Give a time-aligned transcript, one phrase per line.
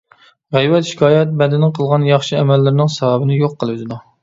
[0.55, 4.03] غەيۋەت-شىكايەت بەندىنىڭ قىلغان ياخشى ئەمەللىرىنىڭ ساۋابىنى يوق قىلىۋېتىدۇ.